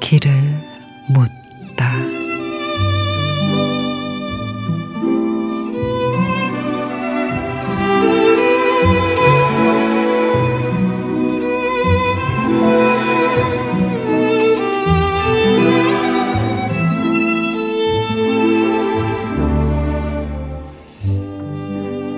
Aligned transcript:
길을 0.00 0.30
묻다. 1.08 1.94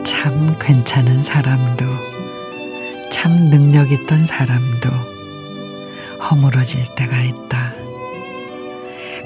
참 0.05 0.57
괜찮은 0.59 1.21
사람도, 1.21 1.85
참 3.11 3.51
능력 3.51 3.91
있던 3.93 4.25
사람도 4.25 5.12
허물어질 6.31 6.95
때가 6.95 7.21
있다. 7.21 7.75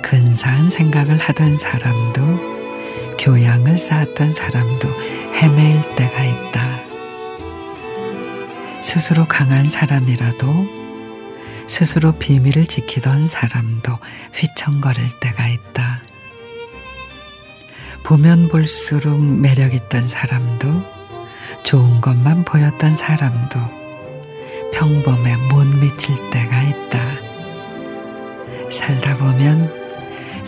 근사한 0.02 0.68
생각을 0.68 1.18
하던 1.18 1.56
사람도, 1.56 3.16
교양을 3.18 3.76
쌓았던 3.76 4.30
사람도 4.30 4.88
헤매일 5.34 5.80
때가 5.96 6.24
있다. 6.24 6.80
스스로 8.82 9.26
강한 9.26 9.64
사람이라도 9.64 10.46
스스로 11.66 12.12
비밀을 12.12 12.66
지키던 12.66 13.26
사람도 13.26 13.98
휘청거릴 14.32 15.18
때가 15.20 15.48
있다. 15.48 16.02
보면 18.04 18.48
볼수록 18.48 19.20
매력 19.20 19.74
있던 19.74 20.02
사람도 20.02 20.84
좋은 21.64 22.00
것만 22.00 22.44
보였던 22.44 22.94
사람도 22.94 23.58
평범에 24.72 25.36
못 25.50 25.66
미칠 25.80 26.14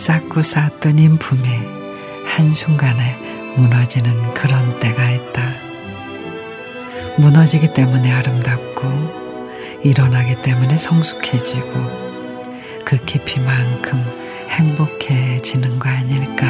쌓고 0.09 0.41
쌓았던 0.41 0.97
인품이 0.97 1.47
한순간에 2.25 3.15
무너지는 3.55 4.33
그런 4.33 4.79
때가 4.79 5.07
있다. 5.07 5.53
무너지기 7.19 7.75
때문에 7.75 8.11
아름답고 8.11 8.87
일어나기 9.83 10.41
때문에 10.41 10.79
성숙해지고 10.79 11.69
그 12.83 12.97
깊이만큼 13.05 14.03
행복해지는 14.49 15.77
거 15.77 15.89
아닐까. 15.89 16.47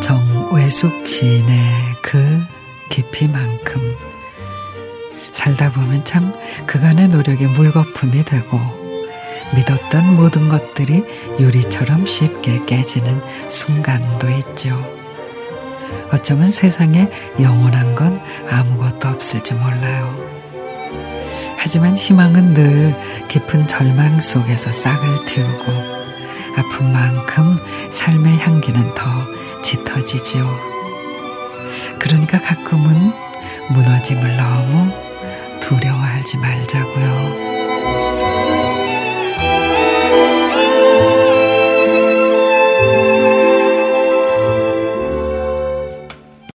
정외숙 0.00 1.06
시인의 1.06 1.96
그 2.00 2.42
깊이만큼 2.88 3.82
살다 5.30 5.72
보면 5.72 6.06
참 6.06 6.32
그간의 6.64 7.08
노력이 7.08 7.48
물거품이 7.48 8.24
되고 8.24 8.83
믿었던 9.54 10.16
모든 10.16 10.48
것들이 10.48 11.04
유리처럼 11.38 12.06
쉽게 12.06 12.64
깨지는 12.66 13.20
순간도 13.48 14.28
있죠. 14.30 14.76
어쩌면 16.12 16.50
세상에 16.50 17.10
영원한 17.40 17.94
건 17.94 18.20
아무것도 18.48 19.08
없을지 19.08 19.54
몰라요. 19.54 20.34
하지만 21.56 21.96
희망은 21.96 22.54
늘 22.54 22.94
깊은 23.28 23.66
절망 23.66 24.20
속에서 24.20 24.70
싹을 24.70 25.24
틔우고 25.24 25.72
아픈 26.56 26.92
만큼 26.92 27.58
삶의 27.90 28.38
향기는 28.38 28.94
더 28.94 29.10
짙어지지요. 29.62 30.46
그러니까 31.98 32.38
가끔은 32.40 33.12
무너짐을 33.70 34.36
너무 34.36 34.92
두려워하지 35.60 36.36
말자고요. 36.36 38.33